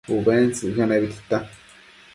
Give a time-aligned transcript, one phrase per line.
[0.15, 1.37] ubentsëcquio nebi tita